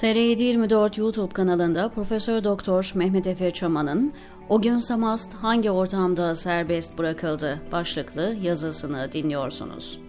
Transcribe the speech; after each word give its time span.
TR724 0.00 1.00
YouTube 1.00 1.32
kanalında 1.32 1.88
Profesör 1.88 2.44
Doktor 2.44 2.92
Mehmet 2.94 3.26
Efe 3.26 3.50
Çaman'ın 3.50 4.12
O 4.48 4.62
gün 4.62 4.78
Samast 4.78 5.34
hangi 5.34 5.70
ortamda 5.70 6.34
serbest 6.34 6.98
bırakıldı 6.98 7.60
başlıklı 7.72 8.36
yazısını 8.42 9.12
dinliyorsunuz. 9.12 10.00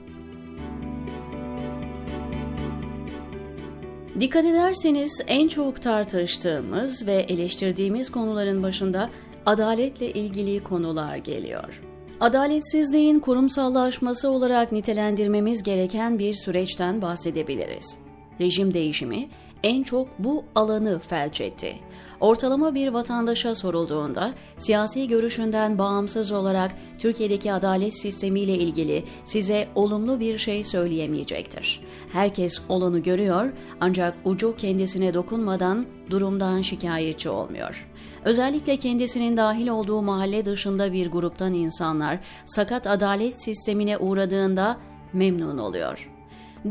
Dikkat 4.19 4.45
ederseniz 4.45 5.21
en 5.27 5.47
çok 5.47 5.81
tartıştığımız 5.81 7.07
ve 7.07 7.13
eleştirdiğimiz 7.13 8.11
konuların 8.11 8.63
başında 8.63 9.09
adaletle 9.45 10.13
ilgili 10.13 10.63
konular 10.63 11.15
geliyor. 11.15 11.81
Adaletsizliğin 12.19 13.19
kurumsallaşması 13.19 14.29
olarak 14.29 14.71
nitelendirmemiz 14.71 15.63
gereken 15.63 16.19
bir 16.19 16.33
süreçten 16.33 17.01
bahsedebiliriz. 17.01 17.97
Rejim 18.39 18.73
değişimi 18.73 19.29
en 19.63 19.83
çok 19.83 20.07
bu 20.19 20.43
alanı 20.55 20.99
felç 20.99 21.41
etti. 21.41 21.75
Ortalama 22.19 22.75
bir 22.75 22.87
vatandaşa 22.87 23.55
sorulduğunda 23.55 24.33
siyasi 24.57 25.07
görüşünden 25.07 25.77
bağımsız 25.77 26.31
olarak 26.31 26.71
Türkiye'deki 26.99 27.53
adalet 27.53 28.01
sistemiyle 28.01 28.53
ilgili 28.53 29.03
size 29.25 29.67
olumlu 29.75 30.19
bir 30.19 30.37
şey 30.37 30.63
söyleyemeyecektir. 30.63 31.81
Herkes 32.11 32.61
olanı 32.69 32.99
görüyor 32.99 33.51
ancak 33.79 34.13
ucu 34.25 34.55
kendisine 34.55 35.13
dokunmadan 35.13 35.85
durumdan 36.09 36.61
şikayetçi 36.61 37.29
olmuyor. 37.29 37.87
Özellikle 38.25 38.77
kendisinin 38.77 39.37
dahil 39.37 39.67
olduğu 39.67 40.01
mahalle 40.01 40.45
dışında 40.45 40.93
bir 40.93 41.11
gruptan 41.11 41.53
insanlar 41.53 42.19
sakat 42.45 42.87
adalet 42.87 43.43
sistemine 43.43 43.97
uğradığında 43.97 44.77
memnun 45.13 45.57
oluyor. 45.57 46.09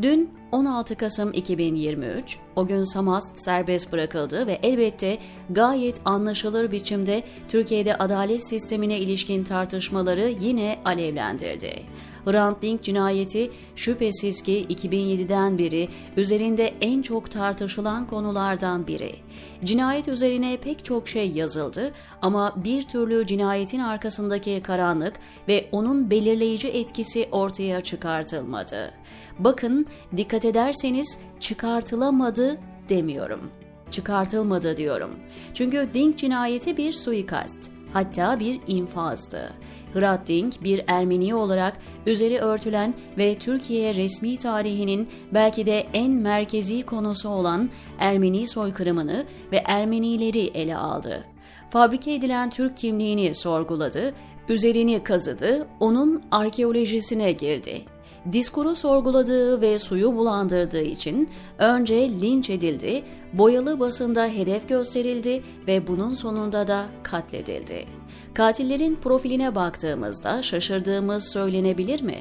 Dün 0.01 0.40
16 0.51 0.95
Kasım 0.95 1.33
2023, 1.33 2.37
o 2.55 2.67
gün 2.67 2.83
Samast 2.83 3.39
serbest 3.39 3.91
bırakıldı 3.91 4.47
ve 4.47 4.59
elbette 4.63 5.17
gayet 5.49 6.01
anlaşılır 6.05 6.71
biçimde 6.71 7.23
Türkiye'de 7.49 7.95
adalet 7.95 8.47
sistemine 8.47 8.99
ilişkin 8.99 9.43
tartışmaları 9.43 10.33
yine 10.41 10.79
alevlendirdi. 10.85 11.83
Hrant 12.25 12.61
Dink 12.61 12.83
cinayeti 12.83 13.51
şüphesiz 13.75 14.43
ki 14.43 14.65
2007'den 14.69 15.57
beri 15.57 15.89
üzerinde 16.17 16.73
en 16.81 17.01
çok 17.01 17.31
tartışılan 17.31 18.07
konulardan 18.07 18.87
biri. 18.87 19.15
Cinayet 19.63 20.07
üzerine 20.07 20.57
pek 20.57 20.85
çok 20.85 21.07
şey 21.07 21.31
yazıldı 21.31 21.91
ama 22.21 22.53
bir 22.63 22.81
türlü 22.81 23.27
cinayetin 23.27 23.79
arkasındaki 23.79 24.61
karanlık 24.63 25.13
ve 25.47 25.69
onun 25.71 26.09
belirleyici 26.09 26.67
etkisi 26.67 27.27
ortaya 27.31 27.81
çıkartılmadı. 27.81 28.91
Bakın 29.39 29.85
dikkat 30.17 30.40
ederseniz 30.45 31.19
çıkartılamadı 31.39 32.57
demiyorum. 32.89 33.51
Çıkartılmadı 33.91 34.77
diyorum. 34.77 35.11
Çünkü 35.53 35.89
Dink 35.93 36.17
cinayeti 36.17 36.77
bir 36.77 36.93
suikast, 36.93 37.71
hatta 37.93 38.39
bir 38.39 38.59
infazdı. 38.67 39.53
Hrant 39.93 40.27
Dink 40.27 40.63
bir 40.63 40.81
Ermeni 40.87 41.35
olarak 41.35 41.77
üzeri 42.05 42.39
örtülen 42.39 42.93
ve 43.17 43.37
Türkiye 43.37 43.95
resmi 43.95 44.37
tarihinin 44.37 45.09
belki 45.33 45.65
de 45.65 45.87
en 45.93 46.11
merkezi 46.11 46.85
konusu 46.85 47.29
olan 47.29 47.69
Ermeni 47.99 48.47
soykırımını 48.47 49.25
ve 49.51 49.63
Ermenileri 49.65 50.47
ele 50.47 50.77
aldı. 50.77 51.25
Fabrike 51.69 52.13
edilen 52.13 52.49
Türk 52.49 52.77
kimliğini 52.77 53.35
sorguladı, 53.35 54.13
üzerini 54.49 55.03
kazıdı, 55.03 55.67
onun 55.79 56.23
arkeolojisine 56.31 57.31
girdi 57.31 57.85
diskuru 58.33 58.75
sorguladığı 58.75 59.61
ve 59.61 59.79
suyu 59.79 60.15
bulandırdığı 60.15 60.81
için 60.81 61.29
önce 61.57 62.09
linç 62.09 62.49
edildi, 62.49 63.03
boyalı 63.33 63.79
basında 63.79 64.27
hedef 64.27 64.69
gösterildi 64.69 65.43
ve 65.67 65.87
bunun 65.87 66.13
sonunda 66.13 66.67
da 66.67 66.85
katledildi. 67.03 67.85
Katillerin 68.33 68.95
profiline 68.95 69.55
baktığımızda 69.55 70.41
şaşırdığımız 70.41 71.31
söylenebilir 71.31 72.01
mi? 72.01 72.17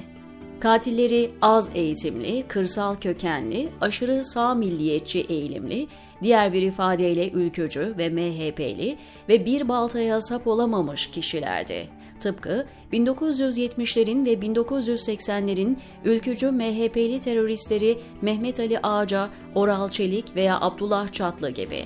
Katilleri 0.60 1.30
az 1.42 1.70
eğitimli, 1.74 2.44
kırsal 2.48 2.96
kökenli, 2.96 3.68
aşırı 3.80 4.24
sağ 4.24 4.54
milliyetçi 4.54 5.20
eğilimli, 5.20 5.88
diğer 6.22 6.52
bir 6.52 6.62
ifadeyle 6.62 7.30
ülkücü 7.30 7.94
ve 7.98 8.08
MHP'li 8.08 8.98
ve 9.28 9.46
bir 9.46 9.68
baltaya 9.68 10.20
sap 10.20 10.46
olamamış 10.46 11.06
kişilerdi. 11.06 11.99
Tıpkı 12.20 12.66
1970'lerin 12.92 14.26
ve 14.26 14.32
1980'lerin 14.34 15.76
ülkücü 16.04 16.50
MHP'li 16.50 17.20
teröristleri 17.20 17.98
Mehmet 18.22 18.60
Ali 18.60 18.78
Ağca, 18.78 19.28
Oral 19.54 19.88
Çelik 19.88 20.36
veya 20.36 20.60
Abdullah 20.60 21.12
Çatlı 21.12 21.50
gibi. 21.50 21.84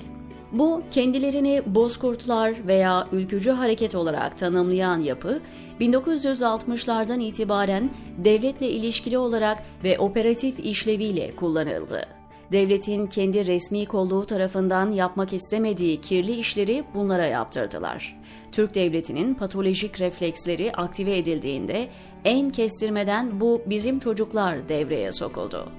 Bu 0.51 0.81
kendilerini 0.91 1.61
bozkurtlar 1.65 2.67
veya 2.67 3.07
ülkücü 3.11 3.51
hareket 3.51 3.95
olarak 3.95 4.37
tanımlayan 4.37 4.99
yapı 4.99 5.39
1960'lardan 5.79 7.21
itibaren 7.21 7.89
devletle 8.17 8.69
ilişkili 8.69 9.17
olarak 9.17 9.63
ve 9.83 9.99
operatif 9.99 10.59
işleviyle 10.59 11.35
kullanıldı 11.35 12.14
devletin 12.51 13.07
kendi 13.07 13.47
resmi 13.47 13.85
kolluğu 13.85 14.25
tarafından 14.25 14.91
yapmak 14.91 15.33
istemediği 15.33 16.01
kirli 16.01 16.31
işleri 16.31 16.83
bunlara 16.93 17.25
yaptırdılar. 17.25 18.17
Türk 18.51 18.75
devletinin 18.75 19.33
patolojik 19.33 20.01
refleksleri 20.01 20.71
aktive 20.73 21.17
edildiğinde 21.17 21.87
en 22.25 22.49
kestirmeden 22.49 23.39
bu 23.41 23.61
bizim 23.65 23.99
çocuklar 23.99 24.69
devreye 24.69 25.11
sokuldu. 25.11 25.69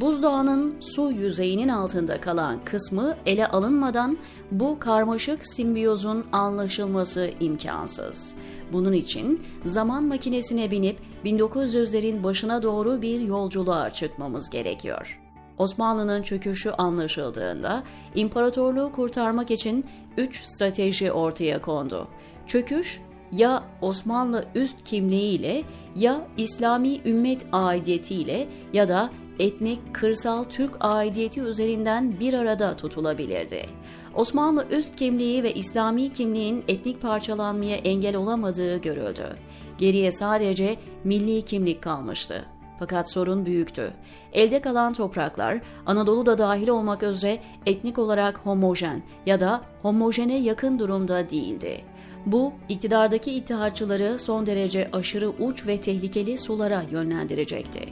Buzdağının 0.00 0.76
su 0.80 1.10
yüzeyinin 1.10 1.68
altında 1.68 2.20
kalan 2.20 2.64
kısmı 2.64 3.16
ele 3.26 3.46
alınmadan 3.46 4.18
bu 4.50 4.78
karmaşık 4.78 5.46
simbiyozun 5.46 6.26
anlaşılması 6.32 7.30
imkansız. 7.40 8.34
Bunun 8.72 8.92
için 8.92 9.42
zaman 9.64 10.06
makinesine 10.06 10.70
binip 10.70 10.98
1900'lerin 11.24 12.22
başına 12.24 12.62
doğru 12.62 13.02
bir 13.02 13.20
yolculuğa 13.20 13.90
çıkmamız 13.90 14.50
gerekiyor. 14.50 15.25
Osmanlı'nın 15.58 16.22
çöküşü 16.22 16.70
anlaşıldığında 16.70 17.82
imparatorluğu 18.14 18.92
kurtarmak 18.92 19.50
için 19.50 19.84
üç 20.16 20.44
strateji 20.44 21.12
ortaya 21.12 21.60
kondu. 21.60 22.08
Çöküş 22.46 23.00
ya 23.32 23.62
Osmanlı 23.80 24.44
üst 24.54 24.84
kimliğiyle 24.84 25.62
ya 25.96 26.26
İslami 26.36 27.00
ümmet 27.04 27.46
aidiyetiyle 27.52 28.48
ya 28.72 28.88
da 28.88 29.10
etnik 29.38 29.94
kırsal 29.94 30.44
Türk 30.44 30.70
aidiyeti 30.80 31.40
üzerinden 31.40 32.20
bir 32.20 32.34
arada 32.34 32.76
tutulabilirdi. 32.76 33.66
Osmanlı 34.14 34.66
üst 34.70 34.96
kimliği 34.96 35.42
ve 35.42 35.54
İslami 35.54 36.12
kimliğin 36.12 36.64
etnik 36.68 37.02
parçalanmaya 37.02 37.76
engel 37.76 38.16
olamadığı 38.16 38.76
görüldü. 38.76 39.36
Geriye 39.78 40.12
sadece 40.12 40.76
milli 41.04 41.42
kimlik 41.42 41.82
kalmıştı. 41.82 42.55
Fakat 42.78 43.10
sorun 43.10 43.46
büyüktü. 43.46 43.92
Elde 44.32 44.60
kalan 44.60 44.92
topraklar 44.92 45.60
Anadolu 45.86 46.26
da 46.26 46.38
dahil 46.38 46.68
olmak 46.68 47.02
üzere 47.02 47.38
etnik 47.66 47.98
olarak 47.98 48.38
homojen 48.38 49.02
ya 49.26 49.40
da 49.40 49.60
homojene 49.82 50.38
yakın 50.38 50.78
durumda 50.78 51.30
değildi. 51.30 51.84
Bu 52.26 52.52
iktidardaki 52.68 53.32
ittihatçıları 53.32 54.18
son 54.18 54.46
derece 54.46 54.90
aşırı 54.92 55.28
uç 55.28 55.66
ve 55.66 55.80
tehlikeli 55.80 56.38
sulara 56.38 56.82
yönlendirecekti. 56.90 57.88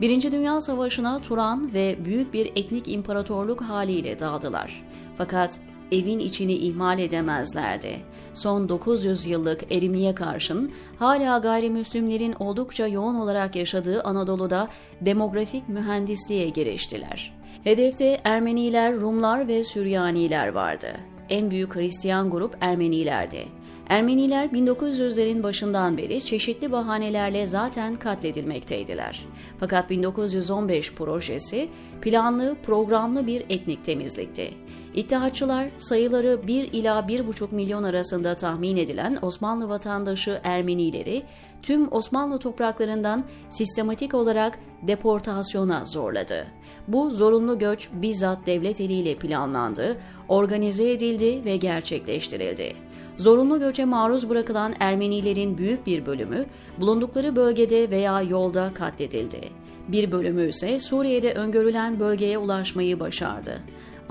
Birinci 0.00 0.32
Dünya 0.32 0.60
Savaşı'na 0.60 1.18
Turan 1.18 1.74
ve 1.74 1.96
büyük 2.04 2.32
bir 2.32 2.46
etnik 2.46 2.88
imparatorluk 2.88 3.62
haliyle 3.62 4.18
dağıldılar. 4.18 4.84
Fakat 5.18 5.60
evin 5.92 6.18
içini 6.18 6.52
ihmal 6.52 6.98
edemezlerdi. 6.98 7.96
Son 8.34 8.68
900 8.68 9.26
yıllık 9.26 9.72
erimeye 9.72 10.14
karşın 10.14 10.72
hala 10.98 11.38
gayrimüslimlerin 11.38 12.34
oldukça 12.38 12.86
yoğun 12.86 13.14
olarak 13.14 13.56
yaşadığı 13.56 14.02
Anadolu'da 14.02 14.68
demografik 15.00 15.68
mühendisliğe 15.68 16.48
giriştiler. 16.48 17.34
Hedefte 17.64 18.20
Ermeniler, 18.24 18.94
Rumlar 18.94 19.48
ve 19.48 19.64
Süryaniler 19.64 20.48
vardı. 20.48 20.88
En 21.28 21.50
büyük 21.50 21.76
Hristiyan 21.76 22.30
grup 22.30 22.56
Ermenilerdi. 22.60 23.44
Ermeniler 23.88 24.46
1900'lerin 24.46 25.42
başından 25.42 25.98
beri 25.98 26.24
çeşitli 26.24 26.72
bahanelerle 26.72 27.46
zaten 27.46 27.94
katledilmekteydiler. 27.94 29.24
Fakat 29.60 29.90
1915 29.90 30.94
projesi 30.94 31.68
planlı, 32.02 32.56
programlı 32.62 33.26
bir 33.26 33.44
etnik 33.48 33.84
temizlikti. 33.84 34.50
İttihatçılar 34.94 35.68
sayıları 35.78 36.46
1 36.46 36.72
ila 36.72 37.00
1,5 37.00 37.54
milyon 37.54 37.82
arasında 37.82 38.34
tahmin 38.34 38.76
edilen 38.76 39.18
Osmanlı 39.22 39.68
vatandaşı 39.68 40.40
Ermenileri 40.44 41.22
tüm 41.62 41.92
Osmanlı 41.92 42.38
topraklarından 42.38 43.24
sistematik 43.50 44.14
olarak 44.14 44.58
deportasyona 44.82 45.84
zorladı. 45.84 46.46
Bu 46.88 47.10
zorunlu 47.10 47.58
göç 47.58 47.88
bizzat 47.92 48.46
devlet 48.46 48.80
eliyle 48.80 49.16
planlandı, 49.16 49.96
organize 50.28 50.90
edildi 50.90 51.44
ve 51.44 51.56
gerçekleştirildi. 51.56 52.76
Zorunlu 53.16 53.58
göçe 53.58 53.84
maruz 53.84 54.28
bırakılan 54.28 54.74
Ermenilerin 54.80 55.58
büyük 55.58 55.86
bir 55.86 56.06
bölümü 56.06 56.46
bulundukları 56.80 57.36
bölgede 57.36 57.90
veya 57.90 58.22
yolda 58.22 58.70
katledildi. 58.74 59.40
Bir 59.88 60.12
bölümü 60.12 60.48
ise 60.48 60.78
Suriye'de 60.78 61.34
öngörülen 61.34 62.00
bölgeye 62.00 62.38
ulaşmayı 62.38 63.00
başardı. 63.00 63.58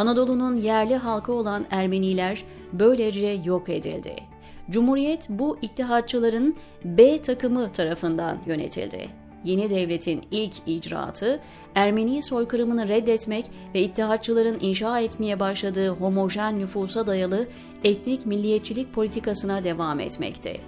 Anadolu'nun 0.01 0.57
yerli 0.57 0.95
halkı 0.95 1.33
olan 1.33 1.65
Ermeniler 1.71 2.44
böylece 2.74 3.27
yok 3.45 3.69
edildi. 3.69 4.15
Cumhuriyet 4.69 5.30
bu 5.30 5.57
ittihatçıların 5.62 6.56
B 6.86 7.21
takımı 7.21 7.71
tarafından 7.71 8.38
yönetildi. 8.45 9.09
Yeni 9.44 9.69
devletin 9.69 10.21
ilk 10.31 10.53
icraatı 10.65 11.39
Ermeni 11.75 12.24
soykırımını 12.24 12.88
reddetmek 12.88 13.45
ve 13.75 13.81
ittihatçıların 13.81 14.57
inşa 14.62 15.00
etmeye 15.00 15.39
başladığı 15.39 15.89
homojen 15.89 16.59
nüfusa 16.59 17.07
dayalı 17.07 17.48
etnik 17.83 18.25
milliyetçilik 18.25 18.94
politikasına 18.94 19.63
devam 19.63 20.00
etmekti. 20.00 20.62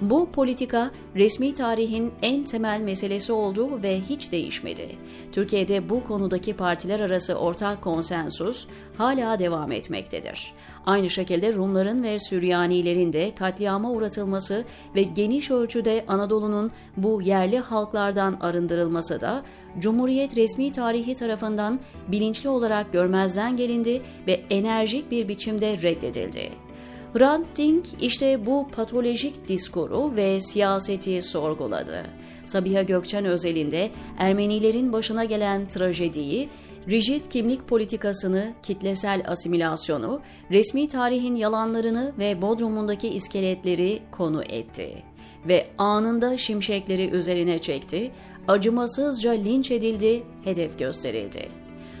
Bu 0.00 0.28
politika 0.32 0.90
resmi 1.16 1.54
tarihin 1.54 2.12
en 2.22 2.44
temel 2.44 2.80
meselesi 2.80 3.32
oldu 3.32 3.82
ve 3.82 4.00
hiç 4.00 4.32
değişmedi. 4.32 4.88
Türkiye'de 5.32 5.88
bu 5.88 6.04
konudaki 6.04 6.56
partiler 6.56 7.00
arası 7.00 7.34
ortak 7.34 7.82
konsensus 7.82 8.66
hala 8.98 9.38
devam 9.38 9.72
etmektedir. 9.72 10.52
Aynı 10.86 11.10
şekilde 11.10 11.52
Rumların 11.52 12.02
ve 12.02 12.18
Süryanilerin 12.18 13.12
de 13.12 13.34
katliama 13.34 13.90
uğratılması 13.90 14.64
ve 14.94 15.02
geniş 15.02 15.50
ölçüde 15.50 16.04
Anadolu'nun 16.08 16.70
bu 16.96 17.22
yerli 17.22 17.58
halklardan 17.58 18.36
arındırılması 18.40 19.20
da 19.20 19.42
Cumhuriyet 19.78 20.36
resmi 20.36 20.72
tarihi 20.72 21.14
tarafından 21.14 21.80
bilinçli 22.08 22.48
olarak 22.48 22.92
görmezden 22.92 23.56
gelindi 23.56 24.02
ve 24.26 24.40
enerjik 24.50 25.10
bir 25.10 25.28
biçimde 25.28 25.82
reddedildi. 25.82 26.67
Hrant 27.12 27.56
Dink 27.56 27.86
işte 28.00 28.46
bu 28.46 28.68
patolojik 28.72 29.48
diskuru 29.48 30.16
ve 30.16 30.40
siyaseti 30.40 31.22
sorguladı. 31.22 32.02
Sabiha 32.46 32.82
Gökçen 32.82 33.24
özelinde 33.24 33.90
Ermenilerin 34.18 34.92
başına 34.92 35.24
gelen 35.24 35.68
trajediyi, 35.68 36.48
rigid 36.88 37.24
kimlik 37.30 37.68
politikasını, 37.68 38.52
kitlesel 38.62 39.22
asimilasyonu, 39.26 40.20
resmi 40.50 40.88
tarihin 40.88 41.34
yalanlarını 41.34 42.12
ve 42.18 42.42
Bodrum'undaki 42.42 43.08
iskeletleri 43.08 43.98
konu 44.10 44.42
etti. 44.42 45.02
Ve 45.48 45.66
anında 45.78 46.36
şimşekleri 46.36 47.10
üzerine 47.10 47.58
çekti, 47.58 48.10
acımasızca 48.48 49.30
linç 49.30 49.70
edildi, 49.70 50.22
hedef 50.44 50.78
gösterildi. 50.78 51.48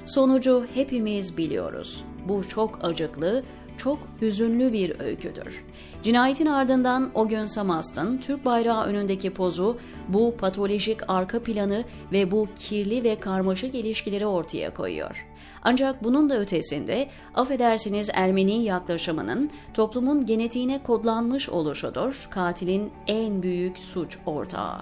Sonucu 0.04 0.66
hepimiz 0.74 1.36
biliyoruz. 1.36 2.04
Bu 2.28 2.48
çok 2.48 2.78
acıklı, 2.82 3.42
çok 3.78 3.98
hüzünlü 4.20 4.72
bir 4.72 5.00
öyküdür. 5.00 5.64
Cinayetin 6.02 6.46
ardından 6.46 7.10
o 7.14 7.28
gün 7.28 7.44
Samast'ın 7.44 8.18
Türk 8.18 8.44
bayrağı 8.44 8.84
önündeki 8.84 9.30
pozu 9.30 9.78
bu 10.08 10.36
patolojik 10.36 10.98
arka 11.08 11.42
planı 11.42 11.84
ve 12.12 12.30
bu 12.30 12.48
kirli 12.56 13.04
ve 13.04 13.20
karmaşık 13.20 13.74
ilişkileri 13.74 14.26
ortaya 14.26 14.74
koyuyor. 14.74 15.26
Ancak 15.62 16.04
bunun 16.04 16.30
da 16.30 16.40
ötesinde 16.40 17.08
affedersiniz 17.34 18.10
Ermeni 18.14 18.64
yaklaşımının 18.64 19.50
toplumun 19.74 20.26
genetiğine 20.26 20.82
kodlanmış 20.82 21.48
oluşudur 21.48 22.28
katilin 22.30 22.90
en 23.06 23.42
büyük 23.42 23.78
suç 23.78 24.18
ortağı. 24.26 24.78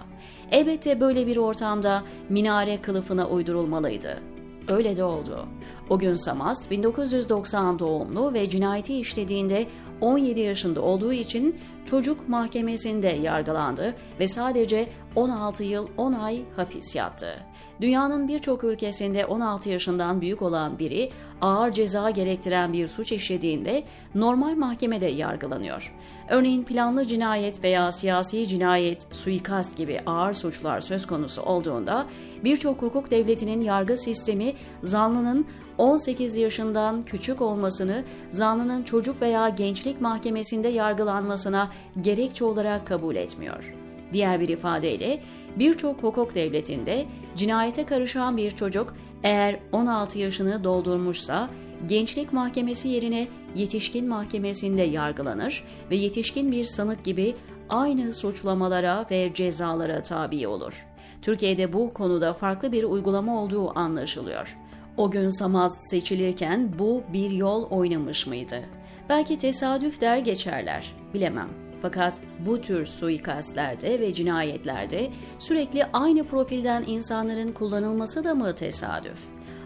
Elbette 0.50 1.00
böyle 1.00 1.26
bir 1.26 1.36
ortamda 1.36 2.02
minare 2.28 2.80
kılıfına 2.80 3.28
uydurulmalıydı. 3.28 4.35
Öyle 4.68 4.96
de 4.96 5.04
oldu. 5.04 5.46
O 5.90 5.98
gün 5.98 6.14
Samast 6.14 6.70
1990 6.70 7.78
doğumlu 7.78 8.34
ve 8.34 8.50
cinayeti 8.50 8.98
işlediğinde 8.98 9.66
17 10.00 10.40
yaşında 10.40 10.80
olduğu 10.80 11.12
için 11.12 11.56
çocuk 11.84 12.28
mahkemesinde 12.28 13.08
yargılandı 13.08 13.94
ve 14.20 14.28
sadece 14.28 14.88
16 15.16 15.64
yıl 15.64 15.88
10 15.96 16.12
ay 16.12 16.42
hapis 16.56 16.96
yattı. 16.96 17.36
Dünyanın 17.80 18.28
birçok 18.28 18.64
ülkesinde 18.64 19.26
16 19.26 19.68
yaşından 19.68 20.20
büyük 20.20 20.42
olan 20.42 20.78
biri 20.78 21.10
ağır 21.40 21.72
ceza 21.72 22.10
gerektiren 22.10 22.72
bir 22.72 22.88
suç 22.88 23.12
işlediğinde 23.12 23.84
normal 24.14 24.54
mahkemede 24.54 25.06
yargılanıyor. 25.06 25.94
Örneğin 26.28 26.64
planlı 26.64 27.06
cinayet 27.06 27.64
veya 27.64 27.92
siyasi 27.92 28.46
cinayet, 28.46 29.06
suikast 29.10 29.76
gibi 29.76 30.00
ağır 30.06 30.32
suçlar 30.32 30.80
söz 30.80 31.06
konusu 31.06 31.42
olduğunda 31.42 32.06
birçok 32.44 32.82
hukuk 32.82 33.10
devletinin 33.10 33.60
yargı 33.60 33.96
sistemi 33.96 34.52
zanlının 34.82 35.46
18 35.78 36.36
yaşından 36.36 37.02
küçük 37.02 37.42
olmasını 37.42 38.04
zanlının 38.30 38.82
çocuk 38.82 39.22
veya 39.22 39.48
gençlik 39.48 40.00
mahkemesinde 40.00 40.68
yargılanmasına 40.68 41.70
gerekçe 42.00 42.44
olarak 42.44 42.86
kabul 42.86 43.16
etmiyor. 43.16 43.85
Diğer 44.12 44.40
bir 44.40 44.48
ifadeyle 44.48 45.20
birçok 45.56 46.02
hukuk 46.02 46.34
devletinde 46.34 47.04
cinayete 47.36 47.86
karışan 47.86 48.36
bir 48.36 48.50
çocuk 48.50 48.96
eğer 49.22 49.60
16 49.72 50.18
yaşını 50.18 50.64
doldurmuşsa 50.64 51.50
gençlik 51.88 52.32
mahkemesi 52.32 52.88
yerine 52.88 53.28
yetişkin 53.54 54.08
mahkemesinde 54.08 54.82
yargılanır 54.82 55.64
ve 55.90 55.96
yetişkin 55.96 56.52
bir 56.52 56.64
sanık 56.64 57.04
gibi 57.04 57.34
aynı 57.68 58.14
suçlamalara 58.14 59.06
ve 59.10 59.34
cezalara 59.34 60.02
tabi 60.02 60.48
olur. 60.48 60.86
Türkiye'de 61.22 61.72
bu 61.72 61.92
konuda 61.92 62.32
farklı 62.32 62.72
bir 62.72 62.84
uygulama 62.84 63.42
olduğu 63.42 63.78
anlaşılıyor. 63.78 64.56
O 64.96 65.10
gün 65.10 65.28
Samaz 65.28 65.78
seçilirken 65.90 66.72
bu 66.78 67.02
bir 67.12 67.30
yol 67.30 67.70
oynamış 67.70 68.26
mıydı? 68.26 68.62
Belki 69.08 69.38
tesadüf 69.38 70.00
der 70.00 70.18
geçerler, 70.18 70.92
bilemem. 71.14 71.65
Fakat 71.86 72.20
bu 72.38 72.60
tür 72.60 72.86
suikastlerde 72.86 74.00
ve 74.00 74.14
cinayetlerde 74.14 75.10
sürekli 75.38 75.84
aynı 75.92 76.24
profilden 76.24 76.84
insanların 76.86 77.52
kullanılması 77.52 78.24
da 78.24 78.34
mı 78.34 78.54
tesadüf? 78.54 79.18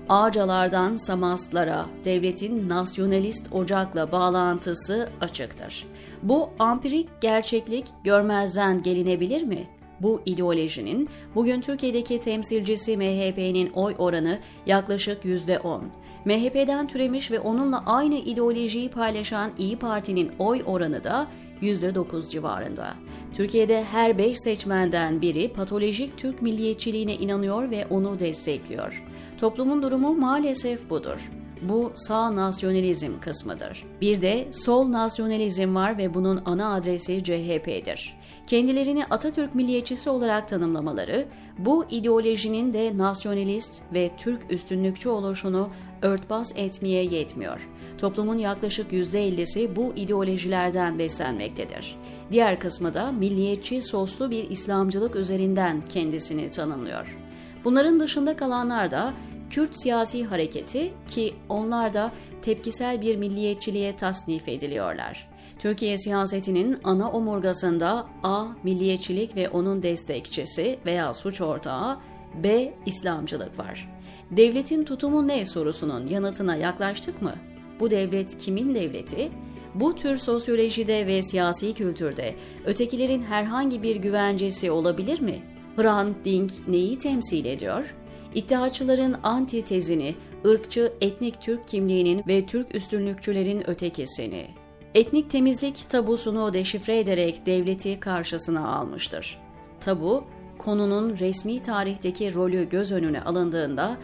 Ağacalardan 0.08 0.96
Samastlara 0.96 1.86
devletin 2.04 2.68
nasyonalist 2.68 3.52
ocakla 3.52 4.12
bağlantısı 4.12 5.08
açıktır. 5.20 5.86
Bu 6.22 6.50
ampirik 6.58 7.08
gerçeklik 7.20 7.86
görmezden 8.04 8.82
gelinebilir 8.82 9.42
mi? 9.42 9.68
Bu 10.00 10.22
ideolojinin 10.26 11.08
bugün 11.34 11.60
Türkiye'deki 11.60 12.20
temsilcisi 12.20 12.96
MHP'nin 12.96 13.70
oy 13.72 13.94
oranı 13.98 14.38
yaklaşık 14.66 15.24
%10. 15.24 15.80
MHP'den 16.24 16.86
türemiş 16.86 17.30
ve 17.30 17.40
onunla 17.40 17.82
aynı 17.86 18.14
ideolojiyi 18.14 18.90
paylaşan 18.90 19.50
İyi 19.58 19.78
Parti'nin 19.78 20.32
oy 20.38 20.62
oranı 20.66 21.04
da 21.04 21.26
%9 21.62 22.30
civarında. 22.30 22.94
Türkiye'de 23.34 23.84
her 23.84 24.18
5 24.18 24.38
seçmenden 24.38 25.22
biri 25.22 25.52
patolojik 25.52 26.18
Türk 26.18 26.42
milliyetçiliğine 26.42 27.14
inanıyor 27.14 27.70
ve 27.70 27.86
onu 27.90 28.18
destekliyor. 28.20 29.04
Toplumun 29.38 29.82
durumu 29.82 30.14
maalesef 30.14 30.90
budur. 30.90 31.30
Bu 31.62 31.92
sağ 31.96 32.36
nasyonalizm 32.36 33.20
kısmıdır. 33.20 33.84
Bir 34.00 34.22
de 34.22 34.48
sol 34.52 34.88
nasyonalizm 34.92 35.74
var 35.74 35.98
ve 35.98 36.14
bunun 36.14 36.42
ana 36.44 36.74
adresi 36.74 37.24
CHP'dir. 37.24 38.19
Kendilerini 38.50 39.04
Atatürk 39.10 39.54
milliyetçisi 39.54 40.10
olarak 40.10 40.48
tanımlamaları, 40.48 41.24
bu 41.58 41.84
ideolojinin 41.90 42.72
de 42.72 42.98
nasyonalist 42.98 43.82
ve 43.94 44.10
Türk 44.18 44.52
üstünlükçü 44.52 45.08
oluşunu 45.08 45.70
örtbas 46.02 46.52
etmeye 46.56 47.04
yetmiyor. 47.04 47.68
Toplumun 47.98 48.38
yaklaşık 48.38 48.92
%50'si 48.92 49.76
bu 49.76 49.92
ideolojilerden 49.96 50.98
beslenmektedir. 50.98 51.96
Diğer 52.32 52.60
kısmı 52.60 52.94
da 52.94 53.12
milliyetçi 53.12 53.82
soslu 53.82 54.30
bir 54.30 54.50
İslamcılık 54.50 55.16
üzerinden 55.16 55.80
kendisini 55.88 56.50
tanımlıyor. 56.50 57.18
Bunların 57.64 58.00
dışında 58.00 58.36
kalanlar 58.36 58.90
da 58.90 59.12
Kürt 59.50 59.82
siyasi 59.82 60.24
hareketi 60.24 60.92
ki 61.08 61.34
onlar 61.48 61.94
da 61.94 62.12
tepkisel 62.42 63.00
bir 63.00 63.16
milliyetçiliğe 63.16 63.96
tasnif 63.96 64.48
ediliyorlar. 64.48 65.29
Türkiye 65.60 65.98
siyasetinin 65.98 66.78
ana 66.84 67.10
omurgasında 67.10 68.06
A. 68.22 68.46
Milliyetçilik 68.62 69.36
ve 69.36 69.48
onun 69.48 69.82
destekçisi 69.82 70.78
veya 70.86 71.14
suç 71.14 71.40
ortağı, 71.40 71.98
B. 72.42 72.74
İslamcılık 72.86 73.58
var. 73.58 73.88
Devletin 74.30 74.84
tutumu 74.84 75.28
ne 75.28 75.46
sorusunun 75.46 76.06
yanıtına 76.06 76.56
yaklaştık 76.56 77.22
mı? 77.22 77.34
Bu 77.80 77.90
devlet 77.90 78.38
kimin 78.38 78.74
devleti? 78.74 79.28
Bu 79.74 79.94
tür 79.94 80.16
sosyolojide 80.16 81.06
ve 81.06 81.22
siyasi 81.22 81.74
kültürde 81.74 82.34
ötekilerin 82.64 83.22
herhangi 83.22 83.82
bir 83.82 83.96
güvencesi 83.96 84.70
olabilir 84.70 85.20
mi? 85.20 85.42
Hrant 85.76 86.24
Dink 86.24 86.52
neyi 86.68 86.98
temsil 86.98 87.44
ediyor? 87.44 87.94
İttihatçıların 88.34 89.16
antitezini, 89.22 90.14
ırkçı 90.46 90.92
etnik 91.00 91.40
Türk 91.40 91.68
kimliğinin 91.68 92.22
ve 92.28 92.46
Türk 92.46 92.74
üstünlükçülerin 92.74 93.70
ötekisini, 93.70 94.46
etnik 94.94 95.30
temizlik 95.30 95.90
tabusunu 95.90 96.52
deşifre 96.52 96.98
ederek 96.98 97.46
devleti 97.46 98.00
karşısına 98.00 98.74
almıştır. 98.74 99.38
Tabu, 99.80 100.24
konunun 100.58 101.16
resmi 101.18 101.62
tarihteki 101.62 102.34
rolü 102.34 102.68
göz 102.68 102.92
önüne 102.92 103.22
alındığında 103.22 103.96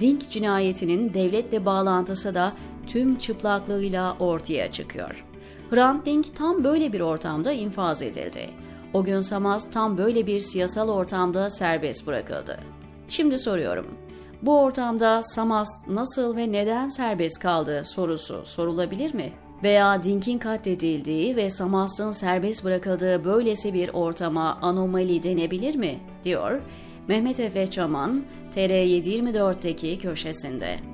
Dink 0.00 0.30
cinayetinin 0.30 1.14
devletle 1.14 1.66
bağlantısı 1.66 2.34
da 2.34 2.52
tüm 2.86 3.18
çıplaklığıyla 3.18 4.16
ortaya 4.20 4.70
çıkıyor. 4.70 5.24
Hrant 5.70 6.06
Dink 6.06 6.36
tam 6.36 6.64
böyle 6.64 6.92
bir 6.92 7.00
ortamda 7.00 7.52
infaz 7.52 8.02
edildi. 8.02 8.50
O 8.92 9.04
gün 9.04 9.20
Samaz 9.20 9.70
tam 9.70 9.98
böyle 9.98 10.26
bir 10.26 10.40
siyasal 10.40 10.88
ortamda 10.88 11.50
serbest 11.50 12.06
bırakıldı. 12.06 12.56
Şimdi 13.08 13.38
soruyorum. 13.38 13.86
Bu 14.42 14.60
ortamda 14.60 15.22
Samast 15.22 15.88
nasıl 15.88 16.36
ve 16.36 16.52
neden 16.52 16.88
serbest 16.88 17.38
kaldı 17.38 17.82
sorusu 17.84 18.42
sorulabilir 18.44 19.14
mi? 19.14 19.32
Veya 19.62 20.02
Dink'in 20.02 20.38
katledildiği 20.38 21.36
ve 21.36 21.50
Samast'ın 21.50 22.10
serbest 22.10 22.64
bırakıldığı 22.64 23.24
böylesi 23.24 23.74
bir 23.74 23.88
ortama 23.88 24.58
anomali 24.62 25.22
denebilir 25.22 25.74
mi? 25.74 25.98
diyor 26.24 26.60
Mehmet 27.08 27.40
Efe 27.40 27.66
Çaman, 27.66 28.24
TR724'deki 28.54 29.98
köşesinde. 29.98 30.91